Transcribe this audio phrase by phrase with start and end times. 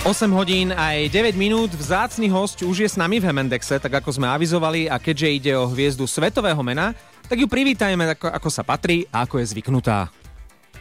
[0.00, 4.16] 8 hodín aj 9 minút, vzácny host už je s nami v Hemendexe, tak ako
[4.16, 6.96] sme avizovali a keďže ide o hviezdu svetového mena,
[7.28, 10.08] tak ju privítajme ako, ako sa patrí a ako je zvyknutá.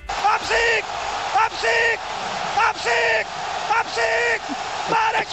[0.08, 0.84] Hamsík!
[1.36, 2.00] Hamsík!
[2.55, 3.26] Hamsík!
[3.68, 4.42] Hamsík!
[4.87, 5.28] Marek!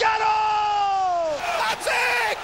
[1.63, 2.37] Hamsík!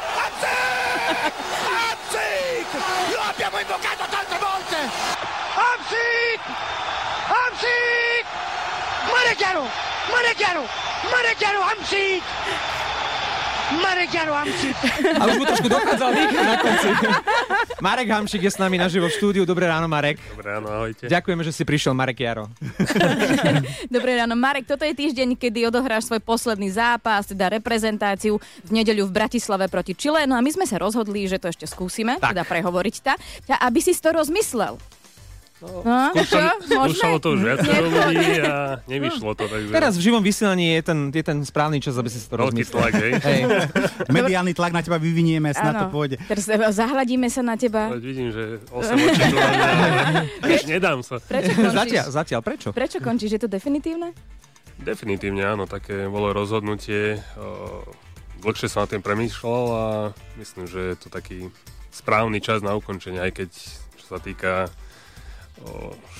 [1.68, 2.68] Hamsík!
[3.12, 4.80] Lo abbiamo invocato tante volte!
[5.60, 6.39] Hamsík!
[7.28, 8.25] Hamsík!
[9.12, 9.39] Marek
[10.39, 10.93] Janov!
[11.04, 12.24] Marek Janov Hamsík!
[13.74, 14.78] Marek Janov Hamsík!
[15.20, 16.89] A už mu trošku dochádzal dých na konci.
[17.84, 19.44] Marek Hamšik je s nami naživo v štúdiu.
[19.44, 20.21] Dobré ráno, Marek.
[20.32, 21.11] Dobré ráno, ahojte.
[21.11, 22.47] Ďakujeme, že si prišiel, Marek Jaro.
[23.96, 24.39] Dobré ráno.
[24.39, 29.68] Marek, toto je týždeň, kedy odohráš svoj posledný zápas, teda reprezentáciu v nedeľu v Bratislave
[29.68, 30.24] proti Čile.
[30.24, 32.31] No a my sme sa rozhodli, že to ešte skúsime, Tak.
[32.38, 33.14] teda prehovoriť ta,
[33.59, 34.80] aby si to rozmyslel.
[35.64, 36.12] No?
[36.12, 36.52] Môžeme?
[36.67, 41.00] Skúšalo to už viacero ľudí a nevyšlo to, takže Teraz v živom vysielaní je ten,
[41.08, 42.84] je ten správny čas, aby si to veľký rozmyslel.
[42.84, 43.12] tlak, hej.
[43.23, 43.42] Hej.
[44.20, 46.20] Mediálny tlak na teba vyvinieme, snad to pôjde.
[46.28, 47.95] Teraz e, zahladíme sa na teba.
[47.95, 48.92] Ale vidím, že 8
[50.44, 51.23] očí nedám sa.
[51.23, 51.72] Prečo končíš?
[51.80, 52.67] Zatiaľ, zatiaľ, prečo?
[52.75, 53.31] Prečo končíš?
[53.39, 54.11] Je to definitívne?
[54.83, 57.23] Definitívne áno, také bolo rozhodnutie.
[58.44, 59.86] Dlhšie som na tým premýšľal a
[60.36, 61.48] myslím, že je to taký
[61.88, 63.50] správny čas na ukončenie, aj keď
[63.95, 64.67] čo sa týka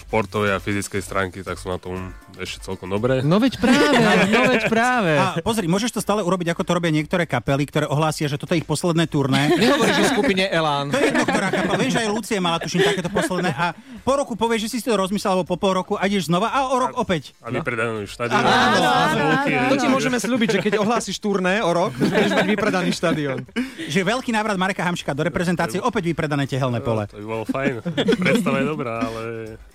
[0.04, 3.26] športovej a fyzickej stránky, tak som na tom ešte celkom dobre.
[3.26, 3.98] No veď práve,
[4.34, 5.12] no veď práve.
[5.18, 8.54] A pozri, môžeš to stále urobiť, ako to robia niektoré kapely, ktoré ohlásia, že toto
[8.54, 9.50] je ich posledné turné.
[9.54, 10.94] Nehovoríš o skupine Elán.
[10.94, 11.78] To je jedno, ktorá kapela.
[11.82, 13.52] Viem, že aj Lucie mala, tuším, takéto posledné.
[13.58, 13.74] A
[14.06, 16.70] po roku povieš, že si to rozmyslel, alebo po pol roku a ideš znova a
[16.70, 17.34] o rok opäť.
[17.42, 18.38] A vypredaný už štadión.
[18.38, 22.90] Áno, To ti môžeme slúbiť, že keď ohlásiš turné o rok, že budeš mať vypredaný
[22.94, 23.38] štadión.
[23.90, 27.10] Že veľký návrat Mareka Hamšika do reprezentácie, opäť vypredané tehelné pole.
[27.10, 27.74] To by bolo fajn.
[28.20, 29.23] Predstava je dobrá, ale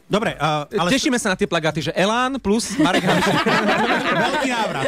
[0.08, 3.36] Dobre, uh, ale Tešíme sa na tie plagáty, že Elán plus Marek Hamšik.
[4.24, 4.84] veľký návrat.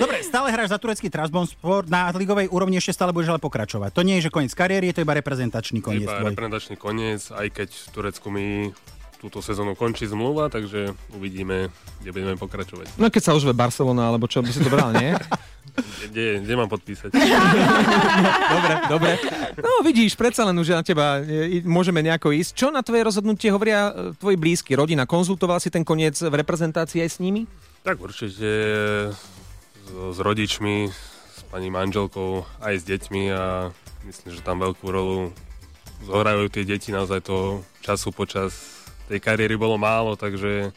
[0.00, 3.92] Dobre, stále hráš za turecký Trabzonspor, na ligovej úrovni ešte stále budeš ale pokračovať.
[3.92, 6.32] To nie je, že koniec kariéry, je to iba reprezentačný koniec iba tvoj.
[6.32, 8.72] reprezentačný koniec, aj keď v Turecku mi
[9.20, 11.68] túto sezónu končí zmluva, takže uvidíme,
[12.00, 12.96] kde budeme pokračovať.
[13.00, 15.12] No keď sa už ve Barcelona, alebo čo by si to bral, nie?
[15.74, 17.10] Kde, kde mám podpísať?
[18.54, 19.12] Dobre, dobre.
[19.58, 22.50] No vidíš, predsa len už na teba e, môžeme nejako ísť.
[22.54, 25.02] Čo na tvoje rozhodnutie hovoria e, tvoji blízky, rodina?
[25.02, 27.50] Konzultoval si ten koniec v reprezentácii aj s nimi?
[27.82, 28.50] Tak určite
[29.10, 29.18] s,
[29.90, 30.88] s rodičmi,
[31.34, 33.74] s pani manželkou, aj s deťmi a
[34.06, 35.34] myslím, že tam veľkú rolu
[36.06, 36.94] zohrajú tie deti.
[36.94, 38.54] Naozaj to času počas
[39.10, 40.70] tej kariéry bolo málo, takže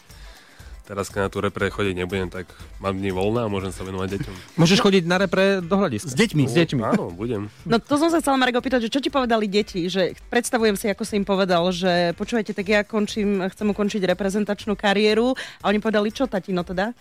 [0.87, 2.47] teraz, keď na tú repre chodiť nebudem, tak
[2.79, 4.33] mám dní voľné a môžem sa venovať deťom.
[4.55, 6.07] Môžeš chodiť na repre do hľadiska.
[6.07, 6.43] S deťmi.
[6.47, 6.81] S deťmi.
[6.87, 7.51] Áno, budem.
[7.67, 10.87] No to som sa chcela Marek opýtať, že čo ti povedali deti, že predstavujem si,
[10.87, 15.83] ako si im povedal, že počúvajte, tak ja končím, chcem ukončiť reprezentačnú kariéru a oni
[15.83, 16.95] povedali, čo tatino teda?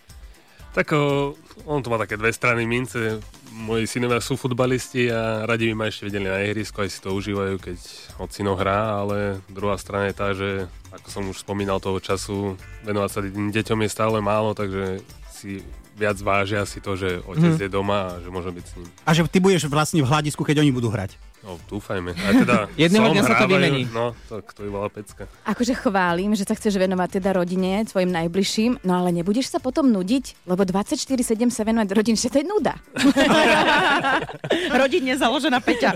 [0.75, 1.33] Tak o,
[1.65, 3.17] on to má také dve strany mince.
[3.51, 7.11] Moji synovia sú futbalisti a radi by ma ešte videli na ihrisku, aj si to
[7.15, 7.79] užívajú, keď
[8.19, 12.55] ocino hrá, ale druhá strana je tá, že ako som už spomínal toho času,
[12.87, 15.61] venovať sa deťom je stále málo, takže si
[15.97, 18.87] viac vážia si to, že otec je doma a že môže byť s ním.
[19.03, 21.17] A že ty budeš vlastne v hľadisku, keď oni budú hrať.
[21.45, 22.11] No, dúfajme.
[22.11, 23.85] A teda Jedného dňa sa to vymení.
[23.89, 25.29] No, tak to by bola pecka.
[25.45, 29.87] Akože chválim, že sa chceš venovať teda rodine, svojim najbližším, no ale nebudeš sa potom
[29.87, 31.13] nudiť, lebo 24-7
[31.47, 32.73] sa venovať rodine, že to je nuda.
[34.77, 35.91] Rodine založená Peťa.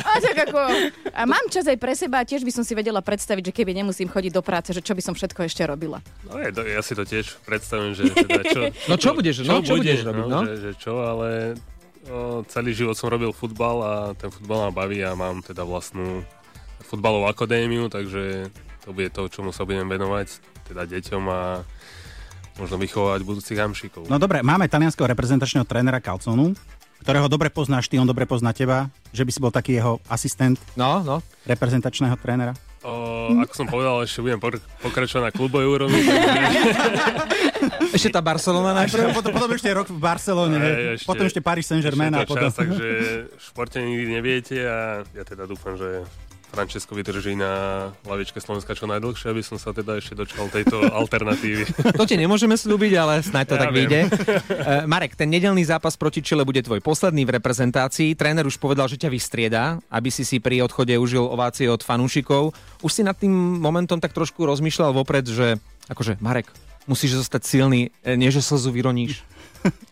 [0.00, 0.58] A tak ako,
[1.10, 4.06] a mám čas aj pre seba tiež by som si vedela predstaviť, že keby nemusím
[4.06, 6.00] chodiť do práce, že čo by som všetko ešte robila.
[6.24, 9.60] No je, to- ja si to tiež predstavím, že teda čo, No čo budeš, no,
[9.60, 10.40] čo bude, budeš robiť, no?
[10.44, 11.28] Že, že čo, ale
[12.46, 16.22] celý život som robil futbal a ten futbal ma baví a mám teda vlastnú
[16.84, 18.52] futbalovú akadémiu, takže
[18.84, 20.28] to bude to, čomu sa budem venovať,
[20.68, 21.64] teda deťom a
[22.60, 24.06] možno vychovávať budúcich hamšikov.
[24.06, 26.52] No dobre, máme talianského reprezentačného trénera Calconu,
[27.02, 30.56] ktorého dobre poznáš ty, on dobre pozná teba, že by si bol taký jeho asistent
[30.76, 31.20] No, no.
[31.44, 32.56] reprezentačného trénera.
[33.40, 34.40] Ako som povedal, ešte budem
[34.80, 36.00] pokračovať na klubovej úrovni,
[37.96, 39.14] Ešte tá Barcelona najprv.
[39.14, 42.26] Potom, potom ešte rok v Barcelone, Aj, ešte- potom ešte Paris Saint-Germain ešte a je
[42.26, 42.44] to potom...
[42.44, 42.88] čas, takže
[43.40, 46.04] športe nikdy neviete a ja teda dúfam, že
[46.54, 47.52] Francesco vydrží na
[48.06, 51.66] lavičke Slovenska čo najdlhšie, aby som sa teda ešte dočkal tejto alternatívy.
[51.98, 53.78] To ti nemôžeme slúbiť, ale snáď to Ja tak viem.
[53.82, 54.00] vyjde.
[54.64, 58.16] Eh, Marek, ten nedelný zápas proti Čile bude tvoj posledný v reprezentácii.
[58.16, 62.54] Tréner už povedal, že ťa vystrieda, aby si si pri odchode užil ovácie od fanúšikov.
[62.80, 65.58] Už si nad tým momentom tak trošku rozmýšľal vopred, že
[65.90, 66.48] akože Marek,
[66.86, 69.20] musíš zostať silný, eh, nie že slzu vyroníš.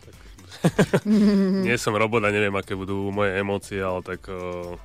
[1.66, 4.78] Nie som robot a neviem, aké budú moje emócie, ale tak o,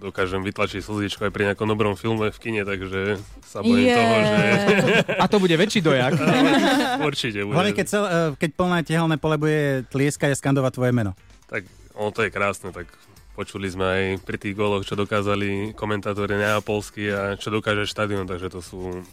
[0.00, 3.96] dokážem vytlačiť slzičko aj pri nejakom dobrom filme v kine, takže sa bojím Je.
[3.96, 4.38] toho, že
[5.16, 6.12] A to bude väčší dojak.
[7.08, 7.56] určite bude.
[7.56, 11.12] Hlavne, keď, cel, eh, keď plné tehelné pole bude tlieskať a skandovať tvoje meno.
[11.48, 11.64] Tak
[11.96, 12.92] ono to je krásne, tak
[13.36, 18.48] počuli sme aj pri tých góloch, čo dokázali komentátori neapolskí a čo dokáže štadión, takže
[18.48, 19.04] to sú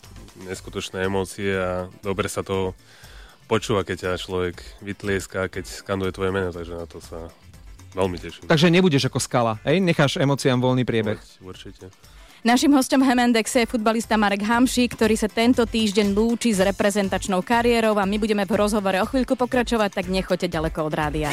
[0.47, 2.71] neskutočné emócie a dobre sa to
[3.51, 7.27] počúva, keď ťa človek vytlieska, keď skanduje tvoje meno, takže na to sa
[7.93, 8.49] veľmi teším.
[8.49, 9.79] Takže nebudeš ako skala, hej?
[9.79, 11.17] Necháš emóciám voľný priebeh.
[11.41, 11.89] Určite.
[12.43, 17.95] Našim hostom Hemendexe je futbalista Marek Hamšík, ktorý sa tento týždeň lúči s reprezentačnou kariérou
[17.95, 21.31] a my budeme v rozhovore o chvíľku pokračovať, tak nechoďte ďaleko od rádia.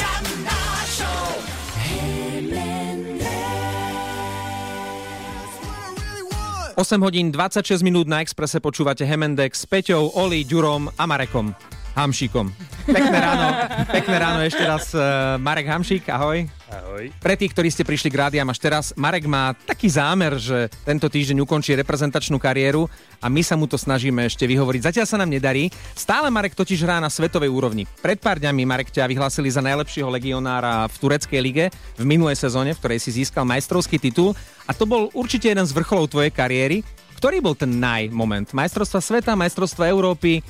[6.80, 11.79] 8 hodín 26 minút na Exprese počúvate Hemendex s Peťou, Oli, Ďurom a Marekom.
[11.94, 12.52] Hamšíkom.
[12.90, 13.46] Pekné ráno,
[13.90, 14.90] pekné ráno ešte raz.
[14.94, 15.00] eh,
[15.38, 16.48] Marek Hamšík, ahoj.
[16.70, 17.10] Ahoj.
[17.18, 21.10] Pre tých, ktorí ste prišli k rádiám až teraz, Marek má taký zámer, že tento
[21.10, 22.86] týždeň ukončí reprezentačnú kariéru
[23.18, 24.86] a my sa mu to snažíme ešte vyhovoriť.
[24.86, 25.66] Zatiaľ sa nám nedarí.
[25.98, 27.90] Stále Marek totiž hrá na svetovej úrovni.
[27.98, 31.64] Pred pár dňami Marek ťa vyhlásili za najlepšieho legionára v tureckej lige
[31.98, 35.74] v minulej sezóne, v ktorej si získal majstrovský titul a to bol určite jeden z
[35.74, 36.86] vrcholov tvojej kariéry.
[37.20, 38.48] Ktorý bol ten naj moment?
[38.48, 40.42] Majstrovstva sveta, majstrovstva Európy, e,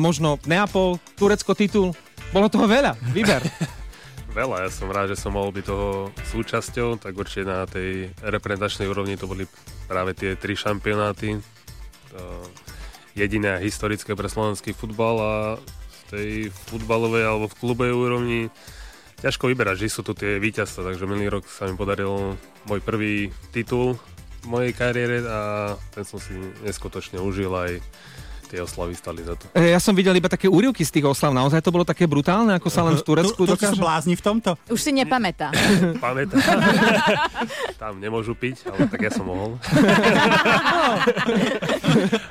[0.00, 1.92] možno Neapol, Turecko titul?
[2.32, 2.96] Bolo toho veľa.
[3.12, 3.44] Vyber.
[4.32, 8.88] Veľa, ja som rád, že som mohol byť toho súčasťou, tak určite na tej reprezentačnej
[8.88, 9.48] úrovni to boli
[9.88, 11.40] práve tie tri šampionáty.
[12.12, 12.20] To
[13.16, 16.30] jediné historické pre slovenský futbal a v tej
[16.72, 18.40] futbalovej alebo v klubej úrovni
[19.24, 22.36] ťažko vyberať, že sú tu tie víťazstva, takže minulý rok sa mi podaril
[22.68, 23.96] môj prvý titul
[24.44, 25.40] mojej kariére a
[25.90, 27.80] ten som si neskutočne užil aj
[28.46, 29.42] tie oslavy stali za to.
[29.52, 31.34] E, Ja som videl iba také úrivky z tých oslav.
[31.34, 33.82] Naozaj to bolo také brutálne, ako sa len v Turecku Tu, tu sú dokáže?
[33.82, 34.54] blázni v tomto?
[34.70, 35.50] Už si nepamätá.
[36.04, 36.38] Pamätám.
[37.82, 39.58] Tam nemôžu piť, ale tak ja som mohol.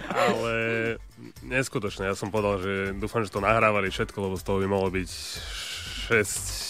[0.07, 0.53] ale
[1.43, 4.89] neskutočné, ja som povedal, že dúfam, že to nahrávali všetko, lebo z toho by mohlo
[4.89, 5.09] byť
[6.09, 6.64] 6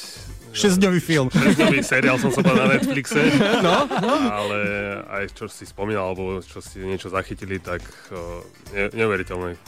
[0.56, 1.28] Šesťdňový film.
[1.30, 3.20] Šesťdňový seriál som sa povedal na Netflixe.
[3.60, 3.86] No,
[4.32, 4.60] Ale
[5.12, 7.84] aj čo si spomínal, alebo čo si niečo zachytili, tak
[8.72, 9.60] ne, neuveriteľné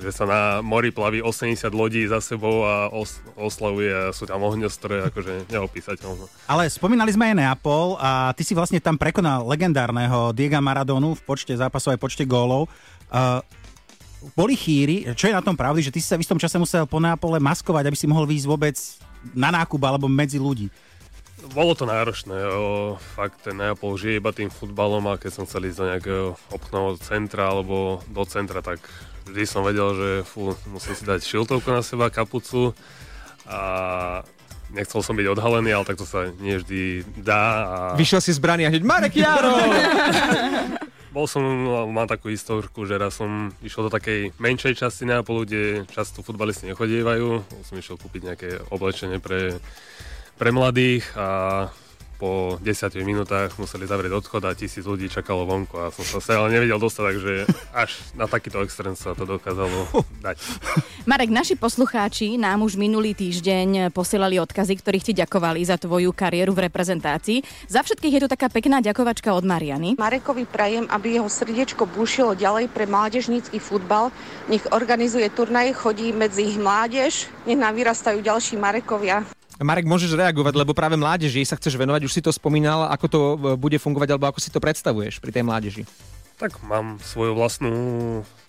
[0.00, 4.40] že sa na mori plaví 80 lodí za sebou a os, oslavuje a sú tam
[4.40, 6.24] ohňostroje, akože neopísateľné.
[6.48, 11.22] Ale spomínali sme aj Neapol a ty si vlastne tam prekonal legendárneho Diega Maradonu v
[11.22, 12.72] počte zápasov aj počte gólov.
[13.12, 13.44] Uh,
[14.32, 16.88] boli chýry, čo je na tom pravdy, že ty si sa v istom čase musel
[16.88, 18.76] po Neapole maskovať, aby si mohol výjsť vôbec
[19.36, 20.68] na nákup alebo medzi ľudí.
[21.56, 25.72] Bolo to náročné, o, fakt ten Neapol žije iba tým futbalom a keď som chcel
[25.72, 28.76] ísť do nejakého obchodného centra alebo do centra, tak
[29.24, 32.76] vždy som vedel, že fú, musím si dať šiltovku na seba, kapucu
[33.48, 33.60] a
[34.68, 37.44] nechcel som byť odhalený, ale tak to sa nie vždy dá.
[37.64, 39.56] A Vyšiel si z brany a hneď Marek Jaro!
[41.20, 41.44] bol som,
[41.92, 46.72] mám takú historku, že raz som išiel do takej menšej časti Neapolu, kde často futbalisti
[46.72, 47.44] nechodievajú.
[47.60, 49.60] Som išiel kúpiť nejaké oblečenie pre,
[50.40, 51.68] pre mladých a
[52.20, 56.52] po 10 minútach museli zavrieť odchod a tisíc ľudí čakalo vonku a som sa ale
[56.52, 57.32] nevedel dostať, takže
[57.72, 59.88] až na takýto extrém sa to dokázalo
[60.20, 60.36] dať.
[61.08, 66.52] Marek, naši poslucháči nám už minulý týždeň posielali odkazy, ktorých ti ďakovali za tvoju kariéru
[66.52, 67.40] v reprezentácii.
[67.72, 69.96] Za všetkých je tu taká pekná ďakovačka od Mariany.
[69.96, 74.12] Marekovi prajem, aby jeho srdiečko bušilo ďalej pre mládežnícky futbal.
[74.52, 79.24] Nech organizuje turnaje, chodí medzi ich mládež, nech nám vyrastajú ďalší Marekovia.
[79.60, 83.20] Marek, môžeš reagovať, lebo práve mládeži sa chceš venovať, už si to spomínal, ako to
[83.20, 85.82] e, bude fungovať, alebo ako si to predstavuješ pri tej mládeži.
[86.40, 87.74] Tak mám svoju vlastnú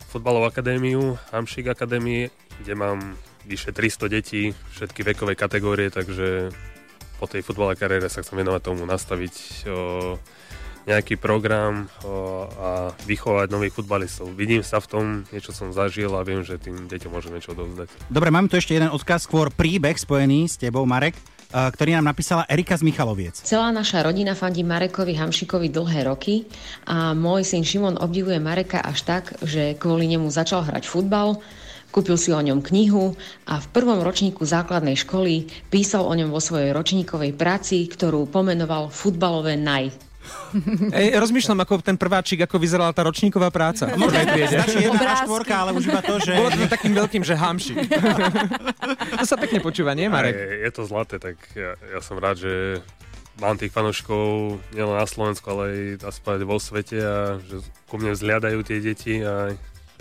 [0.08, 2.32] futbalovú akadémiu, Hamšik Akadémie,
[2.64, 6.56] kde mám vyše 300 detí, všetky vekové kategórie, takže
[7.20, 9.36] po tej futbalovej kariére sa chcem venovať tomu, nastaviť
[9.68, 10.16] o,
[10.90, 12.70] nejaký program o, a
[13.06, 14.34] vychovať nových futbalistov.
[14.34, 17.90] Vidím sa v tom, niečo som zažil a viem, že tým deťom môžem niečo odovzdať.
[18.10, 22.10] Dobre, mám tu ešte jeden odkaz, skôr príbeh spojený s tebou, Marek, uh, ktorý nám
[22.10, 23.38] napísala Erika z Michaloviec.
[23.46, 26.50] Celá naša rodina fandí Marekovi Hamšikovi dlhé roky
[26.90, 31.38] a môj syn Šimon obdivuje Mareka až tak, že kvôli nemu začal hrať futbal,
[31.94, 33.14] kúpil si o ňom knihu
[33.46, 38.90] a v prvom ročníku základnej školy písal o ňom vo svojej ročníkovej práci, ktorú pomenoval
[38.90, 40.11] Futbalové naj.
[40.92, 43.90] Ej, rozmýšľam, ako ten prváčik, ako vyzerala tá ročníková práca.
[44.02, 44.58] Možno aj triede.
[44.62, 45.28] stačí jedna Obrázky.
[45.28, 46.34] A4, ale už iba to, že...
[46.38, 47.74] Bolo to takým veľkým, že hamši.
[49.22, 50.36] to sa pekne počúva, nie, A Marek?
[50.36, 52.54] Je, je to zlaté, tak ja, ja som rád, že
[53.40, 55.64] mám tých fanúškov nielen na Slovensku, ale
[55.98, 59.56] aj aspoň vo svete a že ku mne vzliadajú tie deti a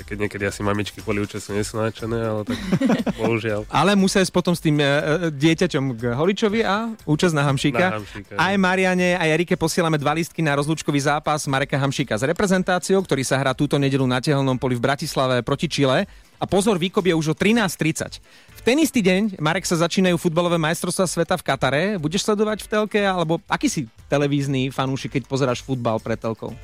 [0.04, 2.58] keď niekedy asi mamičky kvôli účesu nie sú nadšené, ale tak
[3.20, 3.68] bohužiaľ.
[3.70, 4.90] Ale musia ísť potom s tým e, e,
[5.32, 7.86] dieťaťom k Holičovi a účasť na Hamšíka.
[7.86, 12.24] Na Hamšíka, aj Mariane, aj Erike posielame dva listky na rozlúčkový zápas Mareka Hamšíka s
[12.24, 16.08] reprezentáciou, ktorý sa hrá túto nedelu na tehelnom poli v Bratislave proti Čile.
[16.40, 18.16] A pozor, výkop je už o 13.30.
[18.60, 21.82] V ten istý deň, Marek, sa začínajú futbalové majstrovstvá sveta v Katare.
[22.00, 26.56] Budeš sledovať v telke, alebo aký si televízny fanúšik, keď pozeráš futbal pre telkou?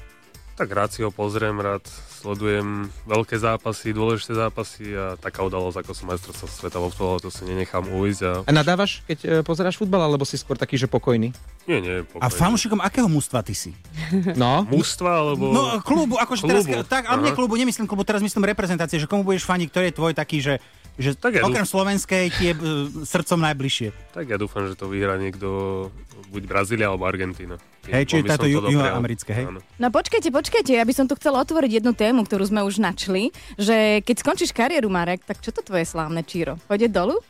[0.56, 1.84] Tak rád si ho pozriem, rád
[2.16, 7.28] sledujem veľké zápasy, dôležité zápasy a taká udalosť ako sú majstrovstvá sveta vo futbale, to
[7.28, 8.20] si nenechám ujsť.
[8.24, 11.36] A, A nadávaš, keď e, pozeráš futbal, alebo si skôr taký, že pokojný?
[11.68, 12.32] nie, nie, A pokojne.
[12.32, 13.76] fanúšikom akého mužstva ty si?
[14.32, 14.64] No.
[14.64, 15.52] Mústva, alebo...
[15.52, 16.64] No klubu, akože Klubu.
[16.64, 19.84] teraz, tak, ale nie klubu, nemyslím klubu, teraz myslím reprezentácie, že komu budeš faniť, ktorý
[19.92, 20.54] je tvoj taký, že,
[20.96, 22.60] že Tak ja okrem dúf- slovenskej ti je e,
[23.04, 23.88] srdcom najbližšie.
[24.12, 25.46] Tak ja dúfam, že to vyhrá niekto,
[26.28, 27.60] buď Brazília alebo Argentína.
[27.84, 29.46] Hej, čiže táto to ju- juhoamerické, hej?
[29.46, 29.60] Áno.
[29.76, 33.30] No počkajte, počkajte, ja by som tu chcela otvoriť jednu tému, ktorú sme už načli,
[33.54, 36.58] že keď skončíš kariéru, Marek, tak čo to tvoje slávne číro?
[36.66, 37.20] Pôjde dolu?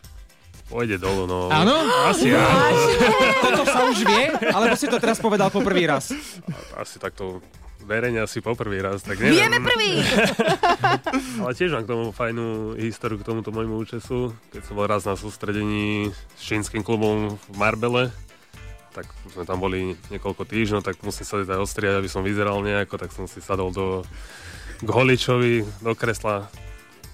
[0.67, 1.47] Pôjde dolu, no.
[1.47, 1.77] Áno?
[2.07, 2.75] Asi áno.
[3.39, 6.11] Toto sa už vie, alebo si to teraz povedal po prvý raz?
[6.75, 7.39] Asi takto
[7.85, 9.45] verejne asi poprvý raz, tak neviem.
[9.45, 10.01] Vieme prvý!
[11.45, 14.33] Ale tiež mám k tomu fajnú históriu k tomuto môjmu účesu.
[14.55, 18.09] Keď som bol raz na sústredení s čínskym klubom v Marbele,
[18.97, 22.97] tak sme tam boli niekoľko týždňov, tak musím sa aj ostriať, aby som vyzeral nejako,
[22.97, 24.01] tak som si sadol do,
[24.81, 26.49] k Holičovi, do kresla.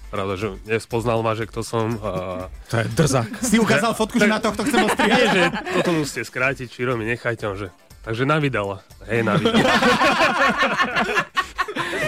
[0.07, 1.97] Pravda, že nespoznal ma, že kto som.
[2.05, 2.45] A...
[2.69, 3.33] To je drzak.
[3.41, 5.09] Si ukázal fotku, že na tohto chcem ostrihať.
[5.09, 5.43] Nie, že
[5.81, 7.67] toto musíte skrátiť, Čiro mi nechajte, že
[8.03, 8.83] Takže navydala.
[9.07, 9.63] Hej, navydala.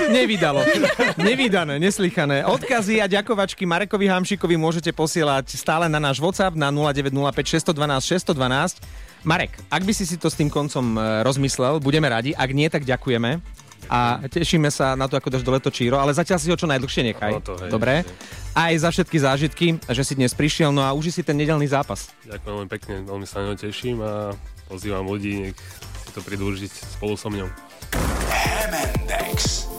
[0.06, 0.62] Nevydalo.
[1.18, 2.46] Nevydané, neslychané.
[2.46, 8.86] Odkazy a ďakovačky Marekovi Hamšikovi môžete posielať stále na náš WhatsApp na 0905 612 612.
[9.26, 12.38] Marek, ak by si si to s tým koncom e, rozmyslel, budeme radi.
[12.38, 13.42] Ak nie, tak ďakujeme.
[13.90, 16.66] A tešíme sa na to, ako dáš dole to číro, ale zatiaľ si ho čo
[16.70, 17.32] najdlhšie nechaj.
[17.38, 18.02] No to hej, Dobre?
[18.02, 18.10] hej.
[18.58, 22.10] Aj za všetky zážitky, že si dnes prišiel, no a uži si ten nedelný zápas.
[22.26, 24.34] Ďakujem veľmi pekne, veľmi sa na teším a
[24.66, 25.58] pozývam ľudí, nech
[26.06, 27.50] si to prídu užiť spolu so mnou.
[28.70, 29.70] M&X.